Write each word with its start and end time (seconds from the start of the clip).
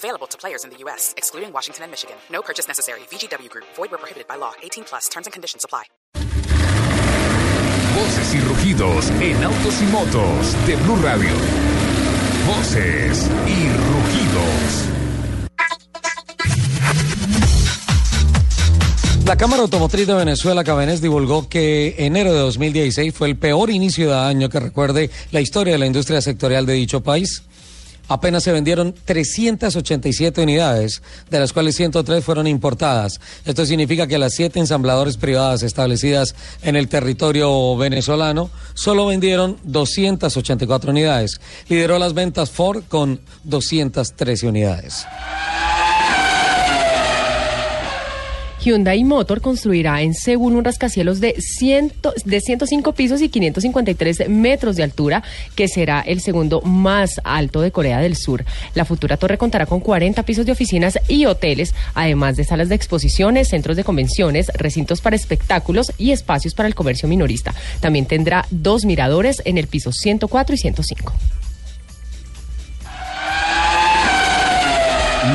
Available 0.00 0.26
to 0.28 0.38
players 0.38 0.64
in 0.64 0.70
the 0.70 0.78
U.S., 0.84 1.12
excluding 1.18 1.52
Washington 1.52 1.84
and 1.84 1.90
Michigan. 1.92 2.16
No 2.32 2.40
purchase 2.40 2.66
necessary. 2.66 3.00
VGW 3.10 3.50
Group. 3.50 3.66
Void 3.76 3.90
where 3.90 3.98
prohibited 3.98 4.26
by 4.26 4.36
law. 4.36 4.52
18 4.62 4.84
plus. 4.84 5.10
Terms 5.10 5.26
and 5.26 5.32
conditions 5.34 5.62
apply. 5.62 5.84
Voces 8.00 8.34
y 8.34 8.40
rugidos 8.40 9.10
en 9.20 9.44
autos 9.44 9.82
y 9.82 9.84
motos 9.92 10.66
de 10.66 10.76
Blue 10.76 10.96
Radio. 11.02 11.28
Voces 12.46 13.28
y 13.46 13.68
rugidos. 13.92 14.90
La 19.26 19.36
Cámara 19.36 19.62
Automotriz 19.62 20.06
de 20.06 20.14
Venezuela, 20.14 20.64
Cabenés, 20.64 21.02
divulgó 21.02 21.48
que 21.48 21.94
enero 21.98 22.32
de 22.32 22.40
2016 22.40 23.14
fue 23.14 23.28
el 23.28 23.36
peor 23.36 23.70
inicio 23.70 24.08
de 24.08 24.16
año 24.16 24.48
que 24.48 24.60
recuerde 24.60 25.10
la 25.30 25.42
historia 25.42 25.74
de 25.74 25.78
la 25.78 25.86
industria 25.86 26.22
sectorial 26.22 26.64
de 26.64 26.72
dicho 26.72 27.02
país. 27.02 27.42
Apenas 28.10 28.42
se 28.42 28.50
vendieron 28.50 28.92
387 29.04 30.42
unidades, 30.42 31.00
de 31.30 31.38
las 31.38 31.52
cuales 31.52 31.76
103 31.76 32.24
fueron 32.24 32.48
importadas. 32.48 33.20
Esto 33.44 33.64
significa 33.64 34.08
que 34.08 34.18
las 34.18 34.34
siete 34.34 34.58
ensambladores 34.58 35.16
privadas 35.16 35.62
establecidas 35.62 36.34
en 36.62 36.74
el 36.74 36.88
territorio 36.88 37.76
venezolano 37.76 38.50
solo 38.74 39.06
vendieron 39.06 39.58
284 39.62 40.90
unidades. 40.90 41.40
Lideró 41.68 42.00
las 42.00 42.12
ventas 42.12 42.50
Ford 42.50 42.82
con 42.88 43.20
213 43.44 44.48
unidades. 44.48 45.06
Hyundai 48.62 49.04
Motor 49.04 49.40
construirá 49.40 50.02
en 50.02 50.12
Seúl 50.12 50.54
un 50.54 50.64
rascacielos 50.64 51.20
de, 51.20 51.34
de 52.24 52.40
105 52.40 52.92
pisos 52.92 53.22
y 53.22 53.30
553 53.30 54.28
metros 54.28 54.76
de 54.76 54.82
altura, 54.82 55.22
que 55.54 55.66
será 55.66 56.00
el 56.00 56.20
segundo 56.20 56.60
más 56.60 57.20
alto 57.24 57.62
de 57.62 57.72
Corea 57.72 58.00
del 58.00 58.16
Sur. 58.16 58.44
La 58.74 58.84
futura 58.84 59.16
torre 59.16 59.38
contará 59.38 59.64
con 59.64 59.80
40 59.80 60.22
pisos 60.24 60.44
de 60.44 60.52
oficinas 60.52 60.98
y 61.08 61.24
hoteles, 61.24 61.74
además 61.94 62.36
de 62.36 62.44
salas 62.44 62.68
de 62.68 62.74
exposiciones, 62.74 63.48
centros 63.48 63.76
de 63.76 63.84
convenciones, 63.84 64.48
recintos 64.54 65.00
para 65.00 65.16
espectáculos 65.16 65.92
y 65.96 66.10
espacios 66.10 66.54
para 66.54 66.68
el 66.68 66.74
comercio 66.74 67.08
minorista. 67.08 67.54
También 67.80 68.04
tendrá 68.04 68.46
dos 68.50 68.84
miradores 68.84 69.40
en 69.46 69.56
el 69.56 69.68
piso 69.68 69.90
104 69.90 70.54
y 70.54 70.58
105. 70.58 71.39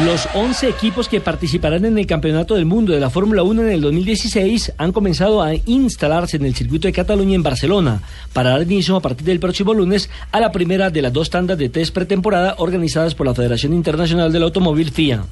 Los 0.03 0.27
11 0.33 0.67
equipos 0.67 1.07
que 1.07 1.21
participarán 1.21 1.85
en 1.85 1.99
el 1.99 2.07
Campeonato 2.07 2.55
del 2.55 2.65
Mundo 2.65 2.91
de 2.91 2.99
la 2.99 3.11
Fórmula 3.11 3.43
1 3.43 3.61
en 3.61 3.69
el 3.69 3.81
2016 3.81 4.73
han 4.79 4.91
comenzado 4.91 5.43
a 5.43 5.53
instalarse 5.53 6.37
en 6.37 6.45
el 6.45 6.55
circuito 6.55 6.87
de 6.87 6.91
Cataluña 6.91 7.35
en 7.35 7.43
Barcelona 7.43 8.01
para 8.33 8.49
dar 8.49 8.63
inicio 8.63 8.95
a 8.95 9.01
partir 9.01 9.27
del 9.27 9.39
próximo 9.39 9.75
lunes 9.75 10.09
a 10.31 10.39
la 10.39 10.51
primera 10.51 10.89
de 10.89 11.03
las 11.03 11.13
dos 11.13 11.29
tandas 11.29 11.59
de 11.59 11.69
test 11.69 11.93
pretemporada 11.93 12.55
organizadas 12.57 13.13
por 13.13 13.27
la 13.27 13.35
Federación 13.35 13.73
Internacional 13.73 14.33
del 14.33 14.43
Automóvil 14.43 14.89
FIA. 14.89 15.23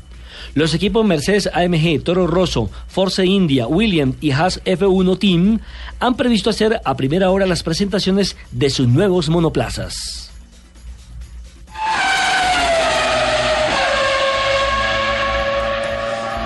Los 0.54 0.76
equipos 0.76 1.04
Mercedes 1.04 1.50
AMG, 1.52 2.04
Toro 2.04 2.28
Rosso, 2.28 2.70
Force 2.88 3.26
India, 3.26 3.66
Williams 3.66 4.18
y 4.22 4.32
Haas 4.32 4.64
F1 4.66 5.18
Team 5.18 5.62
han 6.00 6.16
previsto 6.16 6.52
hacer 6.52 6.80
a 6.86 6.96
primera 6.96 7.32
hora 7.32 7.48
las 7.48 7.64
presentaciones 7.64 8.38
de 8.52 8.70
sus 8.70 8.88
nuevos 8.88 9.30
monoplazas. 9.30 10.33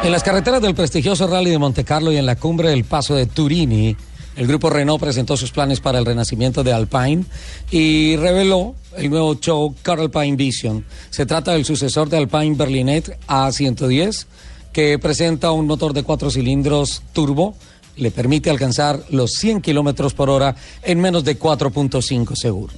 En 0.08 0.14
las 0.14 0.24
carreteras 0.24 0.62
del 0.62 0.74
prestigioso 0.74 1.28
Rally 1.28 1.52
de 1.52 1.58
Monte 1.58 1.84
Carlo 1.84 2.14
y 2.14 2.16
en 2.16 2.26
la 2.26 2.38
cumbre 2.38 2.70
del 2.70 2.86
Paso 2.86 3.14
de 3.14 3.26
Turini, 3.26 3.94
el 4.38 4.48
grupo 4.48 4.70
Renault 4.70 5.02
presentó 5.02 5.36
sus 5.36 5.52
planes 5.52 5.82
para 5.82 6.00
el 6.00 6.06
renacimiento 6.06 6.64
de 6.64 6.72
Alpine 6.72 7.26
y 7.72 8.16
reveló 8.16 8.74
el 8.96 9.10
nuevo 9.10 9.36
show 9.36 9.76
Car 9.82 10.00
Alpine 10.00 10.38
Vision. 10.38 10.86
Se 11.10 11.26
trata 11.26 11.52
del 11.52 11.66
sucesor 11.66 12.08
de 12.08 12.16
Alpine 12.16 12.56
Berlinet 12.56 13.20
A110, 13.28 14.28
que 14.72 14.98
presenta 14.98 15.52
un 15.52 15.68
motor 15.68 15.92
de 15.92 16.04
cuatro 16.04 16.32
cilindros 16.32 17.04
turbo. 17.12 17.58
Le 17.98 18.10
permite 18.10 18.50
alcanzar 18.50 19.04
los 19.10 19.34
100 19.34 19.60
kilómetros 19.60 20.14
por 20.14 20.30
hora 20.30 20.56
en 20.84 21.02
menos 21.02 21.26
de 21.26 21.38
4.5 21.38 22.34
segundos. 22.34 22.78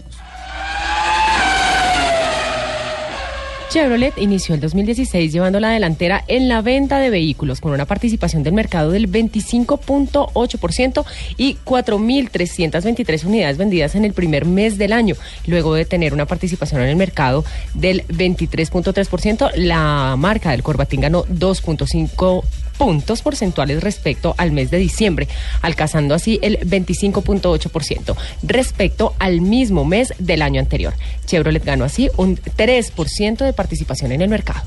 Chevrolet 3.69 4.17
inició 4.17 4.55
el 4.55 4.61
2016 4.61 5.31
llevando 5.31 5.59
la 5.59 5.69
delantera 5.69 6.23
en 6.27 6.47
la 6.47 6.63
venta 6.63 6.97
de 6.97 7.11
vehículos 7.11 7.61
con 7.61 7.71
una 7.71 7.85
participación 7.85 8.41
del 8.41 8.53
mercado 8.53 8.89
del 8.89 9.07
25.8% 9.11 11.05
y 11.37 11.55
4.323 11.63 13.25
unidades 13.25 13.57
vendidas 13.57 13.93
en 13.93 14.05
el 14.05 14.13
primer 14.13 14.45
mes 14.45 14.79
del 14.79 14.91
año. 14.91 15.13
Luego 15.45 15.75
de 15.75 15.85
tener 15.85 16.13
una 16.13 16.25
participación 16.25 16.81
en 16.81 16.89
el 16.89 16.95
mercado 16.95 17.45
del 17.75 18.07
23.3%, 18.07 19.51
la 19.55 20.15
marca 20.17 20.49
del 20.49 20.63
Corbatín 20.63 21.01
ganó 21.01 21.25
2.5 21.25 22.43
puntos 22.79 23.21
porcentuales 23.21 23.83
respecto 23.83 24.33
al 24.37 24.53
mes 24.53 24.71
de 24.71 24.77
diciembre, 24.77 25.27
alcanzando 25.61 26.15
así 26.15 26.39
el 26.41 26.57
25.8% 26.61 28.15
respecto 28.41 29.13
al 29.19 29.41
mismo 29.41 29.83
mes 29.83 30.13
del 30.17 30.41
año 30.41 30.61
anterior. 30.61 30.93
Chevrolet 31.25 31.63
ganó 31.63 31.83
así 31.83 32.09
un 32.15 32.37
3% 32.37 33.37
de 33.45 33.53
participación 33.53 34.13
en 34.13 34.21
el 34.21 34.29
mercado. 34.29 34.61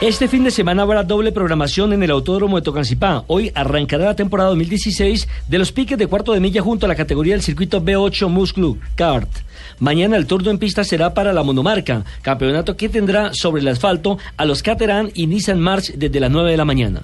Este 0.00 0.28
fin 0.28 0.42
de 0.42 0.50
semana 0.50 0.82
habrá 0.82 1.04
doble 1.04 1.30
programación 1.30 1.92
en 1.92 2.02
el 2.02 2.10
Autódromo 2.10 2.56
de 2.56 2.62
Tocancipá. 2.62 3.24
Hoy 3.28 3.52
arrancará 3.54 4.06
la 4.06 4.16
temporada 4.16 4.50
2016 4.50 5.28
de 5.48 5.58
los 5.58 5.70
piques 5.70 5.96
de 5.96 6.08
cuarto 6.08 6.32
de 6.32 6.40
milla 6.40 6.60
junto 6.60 6.84
a 6.84 6.88
la 6.88 6.96
categoría 6.96 7.34
del 7.34 7.42
circuito 7.42 7.80
B8 7.80 8.28
Muscle 8.28 8.74
Kart. 8.96 9.30
Mañana 9.78 10.16
el 10.16 10.26
turno 10.26 10.50
en 10.50 10.58
pista 10.58 10.82
será 10.82 11.14
para 11.14 11.32
la 11.32 11.44
monomarca, 11.44 12.04
campeonato 12.22 12.76
que 12.76 12.88
tendrá 12.88 13.32
sobre 13.32 13.62
el 13.62 13.68
asfalto 13.68 14.18
a 14.36 14.44
los 14.44 14.62
Caterham 14.62 15.10
y 15.14 15.28
Nissan 15.28 15.60
March 15.60 15.92
desde 15.94 16.20
las 16.20 16.30
9 16.30 16.50
de 16.50 16.56
la 16.56 16.64
mañana. 16.64 17.02